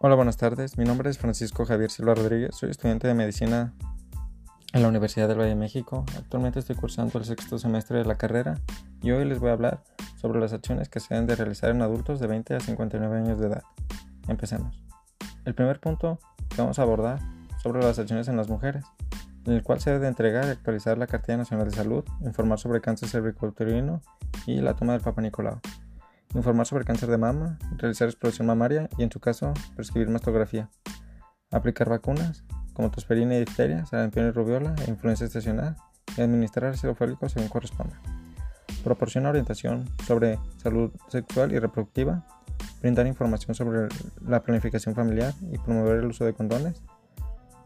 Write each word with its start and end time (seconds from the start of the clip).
Hola, 0.00 0.14
buenas 0.14 0.36
tardes. 0.36 0.78
Mi 0.78 0.84
nombre 0.84 1.10
es 1.10 1.18
Francisco 1.18 1.66
Javier 1.66 1.90
Silva 1.90 2.14
Rodríguez. 2.14 2.54
Soy 2.54 2.70
estudiante 2.70 3.08
de 3.08 3.14
medicina 3.14 3.74
en 4.72 4.82
la 4.82 4.86
Universidad 4.86 5.26
del 5.26 5.40
Valle 5.40 5.48
de 5.48 5.56
México. 5.56 6.04
Actualmente 6.16 6.60
estoy 6.60 6.76
cursando 6.76 7.18
el 7.18 7.24
sexto 7.24 7.58
semestre 7.58 7.98
de 7.98 8.04
la 8.04 8.14
carrera 8.14 8.54
y 9.02 9.10
hoy 9.10 9.24
les 9.24 9.40
voy 9.40 9.50
a 9.50 9.54
hablar 9.54 9.82
sobre 10.14 10.38
las 10.38 10.52
acciones 10.52 10.88
que 10.88 11.00
se 11.00 11.14
deben 11.14 11.26
de 11.26 11.34
realizar 11.34 11.70
en 11.70 11.82
adultos 11.82 12.20
de 12.20 12.28
20 12.28 12.54
a 12.54 12.60
59 12.60 13.16
años 13.18 13.40
de 13.40 13.48
edad. 13.48 13.64
Empecemos. 14.28 14.84
El 15.44 15.56
primer 15.56 15.80
punto 15.80 16.20
que 16.48 16.62
vamos 16.62 16.78
a 16.78 16.82
abordar 16.82 17.18
sobre 17.60 17.82
las 17.82 17.98
acciones 17.98 18.28
en 18.28 18.36
las 18.36 18.48
mujeres, 18.48 18.84
en 19.46 19.54
el 19.54 19.64
cual 19.64 19.80
se 19.80 19.90
debe 19.90 20.02
de 20.02 20.10
entregar 20.10 20.44
y 20.44 20.50
actualizar 20.50 20.96
la 20.96 21.08
Cartilla 21.08 21.38
Nacional 21.38 21.70
de 21.70 21.74
Salud, 21.74 22.04
informar 22.20 22.60
sobre 22.60 22.80
cáncer 22.80 23.08
cervicouterino 23.08 24.00
y 24.46 24.60
la 24.60 24.76
toma 24.76 24.92
del 24.92 25.02
Papa 25.02 25.22
Nicolau 25.22 25.58
informar 26.34 26.66
sobre 26.66 26.84
cáncer 26.84 27.08
de 27.08 27.18
mama, 27.18 27.58
realizar 27.76 28.08
exploración 28.08 28.46
mamaria 28.46 28.88
y 28.98 29.02
en 29.02 29.10
su 29.10 29.20
caso 29.20 29.54
prescribir 29.76 30.08
mastografía, 30.08 30.70
aplicar 31.50 31.88
vacunas 31.88 32.44
como 32.74 32.90
tosferina 32.90 33.34
y 33.34 33.40
difteria, 33.40 33.86
sarampión 33.86 34.28
y 34.28 34.30
rubiola 34.30 34.74
e 34.86 34.90
influenza 34.90 35.24
estacional 35.24 35.76
y 36.16 36.20
administrar 36.20 36.72
ácido 36.72 36.94
fólico 36.94 37.28
según 37.28 37.48
corresponda. 37.48 38.00
Proporciona 38.84 39.30
orientación 39.30 39.84
sobre 40.06 40.38
salud 40.56 40.92
sexual 41.08 41.52
y 41.52 41.58
reproductiva, 41.58 42.24
brindar 42.80 43.06
información 43.06 43.54
sobre 43.54 43.88
la 44.24 44.42
planificación 44.42 44.94
familiar 44.94 45.34
y 45.50 45.58
promover 45.58 45.98
el 45.98 46.06
uso 46.06 46.24
de 46.24 46.34
condones, 46.34 46.82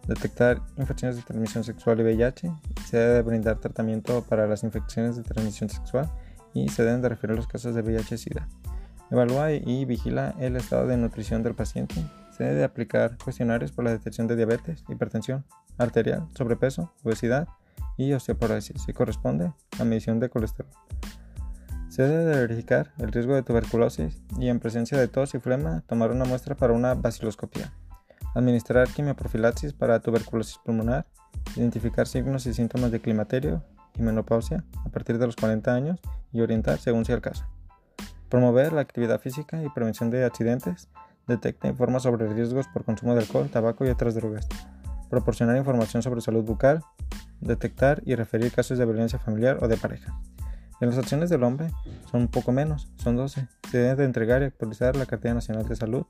detectar 0.07 0.63
infecciones 0.79 1.17
de 1.17 1.23
transmisión 1.23 1.65
sexual 1.65 2.01
y 2.01 2.05
VIH, 2.05 2.53
se 2.87 2.97
debe 2.97 3.23
brindar 3.23 3.59
tratamiento 3.59 4.23
para 4.23 4.47
las 4.47 4.63
infecciones 4.63 5.17
de 5.17 5.23
transmisión 5.23 5.69
sexual 5.69 6.11
y 6.55 6.69
se 6.69 6.85
deben 6.85 7.03
de 7.03 7.09
referir 7.09 7.37
los 7.37 7.47
casos 7.47 7.75
de 7.75 7.83
VIH-Sida. 7.83 8.49
Evalúa 9.11 9.53
y 9.53 9.85
vigila 9.85 10.35
el 10.39 10.57
estado 10.57 10.87
de 10.87 10.97
nutrición 10.97 11.43
del 11.43 11.55
paciente. 11.55 11.97
Se 12.37 12.45
debe 12.45 12.65
aplicar 12.65 13.19
cuestionarios 13.23 13.73
por 13.73 13.85
la 13.85 13.91
detección 13.91 14.27
de 14.27 14.37
diabetes, 14.37 14.85
hipertensión 14.89 15.45
arterial, 15.79 16.29
sobrepeso, 16.35 16.93
obesidad 17.03 17.47
y 17.97 18.13
osteoporosis 18.13 18.83
si 18.83 18.93
corresponde 18.93 19.53
a 19.79 19.85
medición 19.85 20.19
de 20.19 20.31
colesterol. 20.31 20.73
Se 21.89 22.05
debe 22.05 22.41
verificar 22.41 22.93
el 22.97 23.13
riesgo 23.13 23.35
de 23.35 23.43
tuberculosis 23.43 24.23
y 24.39 24.49
en 24.49 24.61
presencia 24.61 24.99
de 24.99 25.09
tos 25.09 25.35
y 25.35 25.41
flema 25.41 25.83
tomar 25.87 26.11
una 26.11 26.25
muestra 26.25 26.57
para 26.57 26.73
una 26.73 26.95
baciloscopia. 26.95 27.71
Administrar 28.35 28.89
quimioprofilaxis 28.89 29.75
para 29.75 30.01
tuberculosis 30.01 30.57
pulmonar, 30.65 31.05
identificar 31.55 32.09
signos 32.09 32.47
y 32.47 32.55
síntomas 32.55 32.93
de 32.93 33.01
climaterio 33.01 33.63
y 33.99 34.03
menopausia 34.03 34.65
a 34.85 34.89
partir 34.89 35.19
de 35.19 35.27
los 35.27 35.37
40 35.37 35.75
años 35.75 36.01
y 36.33 36.41
orientar 36.41 36.79
según 36.79 37.05
sea 37.05 37.17
el 37.17 37.23
caso. 37.23 37.47
Promover 38.29 38.73
la 38.73 38.81
actividad 38.81 39.21
física 39.21 39.63
y 39.63 39.69
prevención 39.69 40.11
de 40.11 40.25
accidentes. 40.25 40.89
Detecta 41.27 41.69
informa 41.69 42.01
sobre 42.01 42.27
riesgos 42.33 42.67
por 42.69 42.85
consumo 42.85 43.15
de 43.15 43.21
alcohol, 43.21 43.49
tabaco 43.51 43.85
y 43.85 43.91
otras 43.91 44.15
drogas. 44.15 44.49
Proporcionar 45.11 45.57
información 45.57 46.03
sobre 46.03 46.23
salud 46.23 46.43
bucal. 46.43 46.83
Detectar 47.41 48.03
y 48.07 48.15
referir 48.15 48.51
casos 48.53 48.79
de 48.79 48.87
violencia 48.87 49.19
familiar 49.19 49.59
o 49.61 49.69
de 49.69 49.77
pareja. 49.77 50.19
En 50.81 50.89
las 50.89 50.99
acciones 50.99 51.31
del 51.31 51.45
hombre 51.45 51.71
son 52.11 52.23
un 52.23 52.29
poco 52.29 52.51
menos, 52.51 52.89
son 52.97 53.17
12. 53.17 53.47
Se 53.71 53.79
debe 53.79 53.97
de 53.97 54.05
entregar 54.05 54.43
y 54.43 54.47
actualizar 54.47 54.97
la 54.97 55.07
Cartilla 55.07 55.35
Nacional 55.35 55.69
de 55.69 55.77
Salud. 55.77 56.07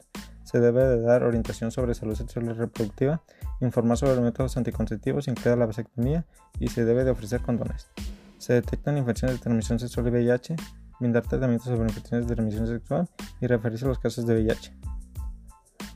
Se 0.52 0.60
debe 0.60 0.84
de 0.84 1.00
dar 1.00 1.24
orientación 1.24 1.70
sobre 1.70 1.94
salud 1.94 2.14
sexual 2.14 2.44
y 2.44 2.52
reproductiva, 2.52 3.22
informar 3.62 3.96
sobre 3.96 4.16
los 4.16 4.22
métodos 4.22 4.54
anticonceptivos, 4.58 5.26
incluida 5.26 5.56
la 5.56 5.64
vasectomía, 5.64 6.26
y 6.60 6.68
se 6.68 6.84
debe 6.84 7.04
de 7.04 7.10
ofrecer 7.10 7.40
condones. 7.40 7.88
Se 8.36 8.52
detectan 8.52 8.98
infecciones 8.98 9.38
de 9.38 9.42
transmisión 9.42 9.78
sexual 9.78 10.08
y 10.08 10.10
VIH, 10.10 10.56
brindar 11.00 11.22
tratamientos 11.22 11.68
sobre 11.68 11.88
infecciones 11.88 12.28
de 12.28 12.34
transmisión 12.34 12.66
sexual 12.66 13.08
y 13.40 13.46
referirse 13.46 13.86
a 13.86 13.88
los 13.88 13.98
casos 13.98 14.26
de 14.26 14.34
VIH. 14.34 14.76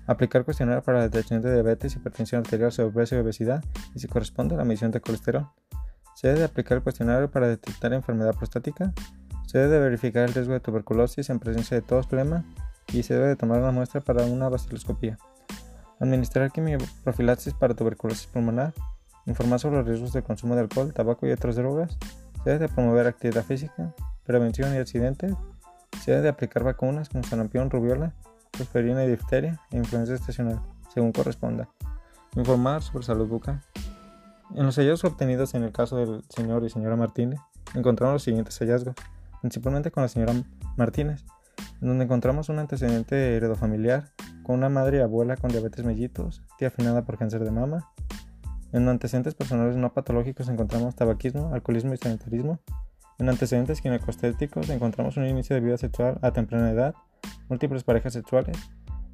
Aplicar 0.07 0.47
cuestionario 0.47 0.83
para 0.83 0.99
la 0.99 1.05
detección 1.05 1.43
de 1.43 1.53
diabetes, 1.53 1.95
hipertensión 1.95 2.39
arterial, 2.39 2.72
sobrepeso 2.72 3.16
y 3.16 3.19
obesidad, 3.19 3.62
y 3.95 3.99
si 3.99 4.09
corresponde 4.09 4.55
a 4.55 4.59
la 4.59 4.65
medición 4.65 4.91
de 4.91 5.03
colesterol. 5.03 5.49
Se 6.15 6.28
debe 6.28 6.45
aplicar 6.45 6.78
el 6.78 6.83
cuestionario 6.83 7.31
para 7.31 7.47
detectar 7.47 7.93
enfermedad 7.93 8.34
prostática. 8.34 8.95
Se 9.47 9.59
debe 9.59 9.81
verificar 9.81 10.27
el 10.27 10.33
riesgo 10.33 10.55
de 10.55 10.61
tuberculosis 10.61 11.28
en 11.28 11.41
presencia 11.41 11.77
de 11.77 11.83
tos, 11.83 12.06
flema 12.06 12.47
y 12.97 13.03
se 13.03 13.15
debe 13.15 13.37
tomar 13.37 13.61
una 13.61 13.73
muestra 13.73 14.01
para 14.01 14.25
una 14.25 14.49
baciloscopía. 14.49 15.19
Administrar 16.01 16.51
quimioprofilaxis 16.51 17.55
para 17.55 17.75
tuberculosis 17.75 18.27
pulmonar. 18.27 18.75
Informar 19.27 19.61
sobre 19.61 19.79
los 19.79 19.87
riesgos 19.87 20.12
de 20.12 20.23
consumo 20.23 20.55
de 20.55 20.62
alcohol, 20.62 20.93
tabaco 20.93 21.27
y 21.27 21.33
otras 21.33 21.57
drogas. 21.57 21.99
Se 22.45 22.51
debe 22.51 22.69
promover 22.69 23.07
actividad 23.07 23.45
física, 23.45 23.95
prevención 24.25 24.75
y 24.75 24.79
accidentes. 24.79 25.34
Se 26.03 26.12
debe 26.12 26.29
aplicar 26.29 26.65
vacunas 26.65 27.09
como 27.09 27.25
sarampión, 27.25 27.71
rubiola, 27.71 28.15
tosferina 28.51 29.05
y 29.05 29.11
difteria 29.11 29.61
e 29.71 29.77
influenza 29.77 30.15
estacional, 30.15 30.61
según 30.93 31.13
corresponda. 31.13 31.69
Informar 32.34 32.83
sobre 32.83 33.05
salud 33.05 33.28
bucal. 33.28 33.63
En 34.55 34.65
los 34.65 34.77
hallazgos 34.77 35.05
obtenidos 35.05 35.55
en 35.55 35.65
el 35.65 35.73
caso 35.73 35.97
del 35.97 36.23
señor 36.28 36.65
y 36.65 36.71
señora 36.71 36.97
Martínez, 36.97 37.41
encontramos 37.75 38.15
los 38.15 38.23
siguientes 38.23 38.59
hallazgos, 38.59 38.95
principalmente 39.41 39.91
con 39.91 40.03
la 40.03 40.09
señora 40.09 40.34
Martínez, 40.77 41.25
en 41.81 41.88
donde 41.88 42.04
encontramos 42.04 42.48
un 42.48 42.59
antecedente 42.59 43.37
heredofamiliar 43.37 44.12
con 44.42 44.56
una 44.56 44.69
madre 44.69 44.98
y 44.98 45.00
abuela 45.00 45.37
con 45.37 45.50
diabetes 45.50 45.84
mellitus, 45.84 46.42
tía 46.59 46.69
afinada 46.69 47.04
por 47.04 47.19
cáncer 47.19 47.44
de 47.44 47.50
mama. 47.50 47.91
En 48.72 48.88
antecedentes 48.88 49.34
personales 49.34 49.76
no 49.76 49.92
patológicos 49.92 50.48
encontramos 50.48 50.94
tabaquismo, 50.94 51.53
alcoholismo 51.54 51.94
y 51.94 51.97
sedentarismo. 51.97 52.60
En 53.19 53.28
antecedentes 53.28 53.81
ginecostéticos 53.81 54.69
encontramos 54.70 55.16
un 55.16 55.26
inicio 55.26 55.54
de 55.54 55.62
vida 55.62 55.78
sexual 55.78 56.19
a 56.22 56.32
temprana 56.32 56.70
edad, 56.70 56.94
múltiples 57.48 57.84
parejas 57.84 58.12
sexuales, 58.12 58.56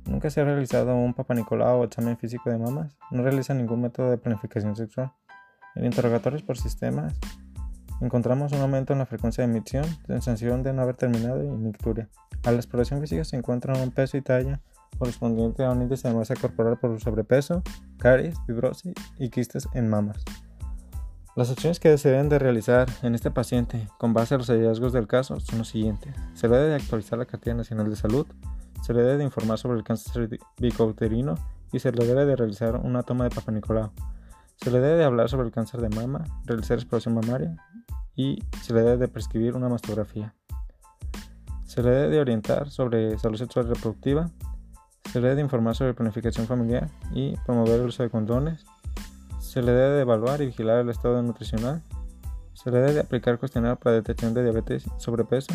Nunca 0.05 0.31
se 0.31 0.41
ha 0.41 0.45
realizado 0.45 0.97
un 0.97 1.15
papanicolao 1.15 1.81
o 1.81 1.85
examen 1.85 2.17
físico 2.17 2.51
de 2.51 2.59
mamas. 2.59 2.97
No 3.11 3.23
realiza 3.23 3.55
ningún 3.55 3.83
método 3.83 4.11
de 4.11 4.19
planificación 4.19 4.75
sexual. 4.75 5.13
En 5.75 5.85
interrogatorios 5.85 6.43
por 6.43 6.59
sistemas 6.59 7.19
encontramos 8.03 8.53
un 8.53 8.61
aumento 8.61 8.93
en 8.93 8.99
la 8.99 9.07
frecuencia 9.07 9.47
de 9.47 9.51
emisión, 9.51 9.85
sensación 10.07 10.63
de 10.63 10.73
no 10.73 10.83
haber 10.83 10.97
terminado 10.97 11.43
y 11.43 11.49
nicturia. 11.49 12.09
A 12.45 12.51
la 12.51 12.57
exploración 12.57 13.01
física 13.01 13.25
se 13.25 13.37
encuentra 13.37 13.75
un 13.75 13.93
peso 13.93 14.17
y 14.17 14.23
talla 14.23 14.61
correspondiente 14.99 15.65
a 15.65 15.71
un 15.71 15.83
índice 15.83 16.09
de 16.09 16.15
masa 16.15 16.35
corporal 16.35 16.79
por 16.79 17.01
sobrepeso, 17.01 17.63
caries, 17.99 18.37
fibrosis 18.47 18.93
y 19.19 19.31
quistes 19.31 19.69
en 19.75 19.89
mamas. 19.89 20.25
Las 21.35 21.51
acciones 21.51 21.81
que 21.81 21.97
se 21.97 22.11
deben 22.11 22.29
de 22.29 22.39
realizar 22.39 22.89
en 23.03 23.15
este 23.15 23.31
paciente 23.31 23.89
con 23.99 24.13
base 24.13 24.35
a 24.35 24.39
los 24.39 24.49
hallazgos 24.49 24.93
del 24.93 25.07
caso 25.07 25.41
son 25.41 25.61
los 25.61 25.69
siguientes. 25.69 26.15
Se 26.35 26.47
debe 26.47 26.69
de 26.69 26.75
actualizar 26.75 27.19
la 27.19 27.25
Cartilla 27.25 27.55
Nacional 27.55 27.89
de 27.89 27.97
Salud, 27.97 28.27
se 28.83 28.93
le 28.93 29.03
debe 29.03 29.19
de 29.19 29.25
informar 29.25 29.59
sobre 29.59 29.79
el 29.79 29.85
cáncer 29.85 30.29
cervicouterino 30.59 31.37
y 31.73 31.79
se 31.79 31.93
le 31.93 32.05
debe 32.05 32.27
de 32.27 32.37
realizar 32.37 32.77
una 32.77 33.03
toma 33.03 33.25
de 33.25 33.31
Papa 33.31 33.53
Nicolau. 33.53 33.93
Se 34.57 34.71
le 34.71 34.81
debe 34.81 34.99
de 34.99 35.05
hablar 35.05 35.29
sobre 35.29 35.47
el 35.47 35.53
cáncer 35.53 35.81
de 35.81 35.89
mama, 35.89 36.25
realizar 36.45 36.77
exploración 36.77 37.15
mamaria 37.15 37.57
y 38.17 38.43
se 38.63 38.75
le 38.75 38.81
debe 38.81 38.97
de 38.99 39.09
prescribir 39.09 39.55
una 39.55 39.69
mastografía. 39.69 40.35
Se 41.65 41.83
le 41.83 41.91
debe 41.91 42.09
de 42.09 42.21
orientar 42.21 42.71
sobre 42.71 43.19
salud 43.19 43.39
sexual 43.39 43.69
reproductiva. 43.69 44.31
Se 45.11 45.21
le 45.21 45.29
debe 45.29 45.37
de 45.37 45.43
informar 45.43 45.75
sobre 45.75 45.95
planificación 45.95 46.47
familiar 46.47 46.91
y 47.15 47.37
promover 47.47 47.81
el 47.81 47.87
uso 47.87 48.03
de 48.03 48.11
condones. 48.11 48.65
Se 49.41 49.63
le 49.63 49.73
debe 49.73 49.95
de 49.97 50.03
evaluar 50.03 50.43
y 50.43 50.47
vigilar 50.47 50.81
el 50.81 50.91
estado 50.91 51.23
nutricional. 51.23 51.83
Se 52.53 52.71
le 52.71 52.79
debe 52.79 52.95
de 52.95 53.01
aplicar 53.01 53.39
cuestionario 53.39 53.77
para 53.77 53.97
detección 53.97 54.35
de 54.35 54.43
diabetes 54.43 54.87
y 54.87 54.91
sobrepeso. 55.01 55.55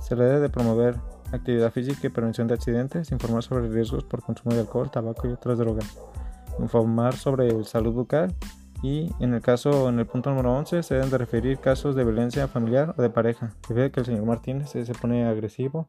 Se 0.00 0.16
le 0.16 0.24
debe 0.24 0.40
de 0.40 0.48
promover 0.48 0.96
actividad 1.32 1.72
física 1.72 2.06
y 2.06 2.10
prevención 2.10 2.48
de 2.48 2.54
accidentes, 2.54 3.12
informar 3.12 3.42
sobre 3.42 3.68
riesgos 3.68 4.04
por 4.04 4.22
consumo 4.22 4.54
de 4.54 4.60
alcohol, 4.60 4.90
tabaco 4.90 5.28
y 5.28 5.32
otras 5.32 5.58
drogas, 5.58 5.86
informar 6.58 7.14
sobre 7.14 7.64
salud 7.64 7.92
bucal 7.92 8.34
y 8.82 9.10
en 9.20 9.32
el 9.32 9.40
caso, 9.40 9.88
en 9.88 10.00
el 10.00 10.06
punto 10.06 10.30
número 10.30 10.52
11, 10.56 10.82
se 10.82 10.94
deben 10.94 11.10
de 11.10 11.18
referir 11.18 11.58
casos 11.58 11.94
de 11.94 12.02
violencia 12.02 12.48
familiar 12.48 12.94
o 12.98 13.02
de 13.02 13.10
pareja. 13.10 13.54
Se 13.66 13.74
ve 13.74 13.92
que 13.92 14.00
el 14.00 14.06
señor 14.06 14.24
Martínez 14.24 14.70
se 14.70 14.84
pone 14.94 15.24
agresivo 15.24 15.88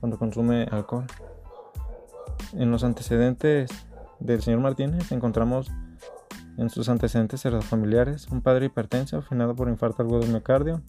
cuando 0.00 0.18
consume 0.18 0.68
alcohol. 0.70 1.06
En 2.52 2.70
los 2.70 2.84
antecedentes 2.84 3.70
del 4.20 4.42
señor 4.42 4.60
Martínez 4.60 5.10
encontramos 5.12 5.70
en 6.58 6.70
sus 6.70 6.88
antecedentes 6.88 7.42
familiares 7.64 8.28
un 8.28 8.42
padre 8.42 8.66
hipertenso 8.66 9.18
afinado 9.18 9.54
por 9.54 9.68
infarto 9.68 10.02
agudo 10.02 10.20
de 10.20 10.28
miocardio, 10.28 10.82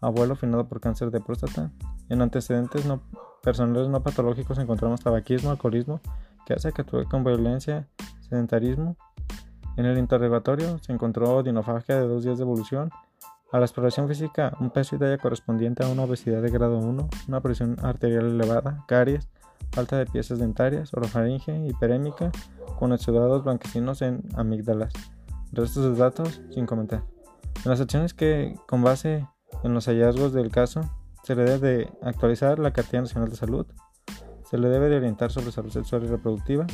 abuelo 0.00 0.34
afinado 0.34 0.68
por 0.68 0.80
cáncer 0.80 1.10
de 1.10 1.20
próstata. 1.20 1.70
En 2.08 2.22
antecedentes 2.22 2.84
no 2.84 3.02
personales 3.42 3.88
no 3.88 4.02
patológicos 4.02 4.58
encontramos 4.58 5.00
tabaquismo, 5.00 5.50
alcoholismo, 5.50 6.00
que 6.46 6.54
hace 6.54 6.72
que 6.72 6.82
actúe 6.82 7.04
con 7.08 7.24
violencia, 7.24 7.88
sedentarismo. 8.28 8.96
En 9.80 9.86
el 9.86 9.96
interrogatorio 9.96 10.78
se 10.80 10.92
encontró 10.92 11.42
dinofagia 11.42 11.98
de 11.98 12.06
dos 12.06 12.22
días 12.22 12.36
de 12.36 12.44
evolución. 12.44 12.90
A 13.50 13.58
la 13.58 13.64
exploración 13.64 14.08
física, 14.08 14.54
un 14.60 14.68
peso 14.68 14.94
y 14.94 14.98
talla 14.98 15.16
correspondiente 15.16 15.82
a 15.82 15.88
una 15.88 16.02
obesidad 16.02 16.42
de 16.42 16.50
grado 16.50 16.76
1, 16.76 17.08
una 17.28 17.40
presión 17.40 17.76
arterial 17.82 18.26
elevada, 18.26 18.84
caries, 18.86 19.30
falta 19.72 19.96
de 19.96 20.04
piezas 20.04 20.38
dentarias, 20.38 20.92
orofaringe, 20.92 21.66
hiperémica, 21.66 22.30
con 22.78 22.92
exudados 22.92 23.42
blanquecinos 23.42 24.02
en 24.02 24.22
amígdalas. 24.36 24.92
Restos 25.50 25.84
de 25.84 25.98
datos 25.98 26.42
sin 26.50 26.66
comentar. 26.66 27.02
En 27.64 27.70
las 27.70 27.80
acciones 27.80 28.12
que, 28.12 28.54
con 28.66 28.82
base 28.82 29.26
en 29.64 29.72
los 29.72 29.86
hallazgos 29.86 30.34
del 30.34 30.50
caso, 30.50 30.82
se 31.22 31.34
le 31.34 31.44
debe 31.44 31.58
de 31.58 31.92
actualizar 32.02 32.58
la 32.58 32.74
Cartilla 32.74 33.00
Nacional 33.00 33.30
de 33.30 33.36
Salud. 33.36 33.66
Se 34.44 34.58
le 34.58 34.68
debe 34.68 34.90
de 34.90 34.98
orientar 34.98 35.32
sobre 35.32 35.52
salud 35.52 35.70
sexual 35.70 36.04
y 36.04 36.08
reproductiva. 36.08 36.66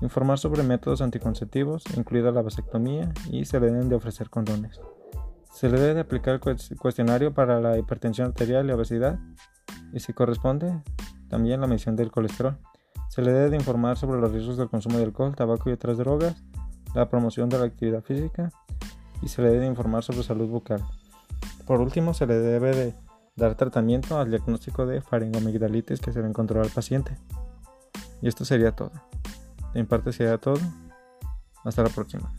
Informar 0.00 0.38
sobre 0.38 0.62
métodos 0.62 1.00
anticonceptivos, 1.00 1.84
incluida 1.96 2.30
la 2.30 2.42
vasectomía, 2.42 3.12
y 3.30 3.44
se 3.44 3.60
le 3.60 3.66
deben 3.66 3.88
de 3.88 3.96
ofrecer 3.96 4.30
condones. 4.30 4.80
Se 5.52 5.68
le 5.68 5.80
debe 5.80 5.94
de 5.94 6.00
aplicar 6.00 6.34
el 6.34 6.76
cuestionario 6.76 7.32
para 7.32 7.60
la 7.60 7.78
hipertensión 7.78 8.28
arterial 8.28 8.68
y 8.68 8.72
obesidad, 8.72 9.18
y 9.92 10.00
si 10.00 10.12
corresponde, 10.12 10.82
también 11.28 11.60
la 11.60 11.66
medición 11.66 11.96
del 11.96 12.10
colesterol. 12.10 12.58
Se 13.08 13.22
le 13.22 13.32
debe 13.32 13.50
de 13.50 13.56
informar 13.56 13.96
sobre 13.96 14.20
los 14.20 14.30
riesgos 14.32 14.58
del 14.58 14.68
consumo 14.68 14.98
de 14.98 15.04
alcohol, 15.04 15.34
tabaco 15.34 15.70
y 15.70 15.72
otras 15.72 15.96
drogas, 15.96 16.44
la 16.94 17.08
promoción 17.08 17.48
de 17.48 17.58
la 17.58 17.64
actividad 17.64 18.02
física, 18.02 18.50
y 19.22 19.28
se 19.28 19.40
le 19.40 19.48
debe 19.48 19.60
de 19.60 19.68
informar 19.68 20.02
sobre 20.02 20.22
salud 20.22 20.48
bucal. 20.48 20.84
Por 21.66 21.80
último, 21.80 22.12
se 22.14 22.26
le 22.26 22.34
debe 22.34 22.74
de 22.74 22.94
dar 23.34 23.54
tratamiento 23.54 24.18
al 24.18 24.30
diagnóstico 24.30 24.86
de 24.86 25.00
faringomigdalitis 25.00 26.00
que 26.00 26.12
se 26.12 26.20
le 26.20 26.28
encontró 26.28 26.62
al 26.62 26.70
paciente. 26.70 27.16
Y 28.22 28.28
esto 28.28 28.44
sería 28.44 28.72
todo. 28.72 28.92
De 29.76 29.82
mi 29.82 29.86
parte 29.86 30.10
sería 30.10 30.38
todo. 30.38 30.58
Hasta 31.62 31.82
la 31.82 31.90
próxima. 31.90 32.32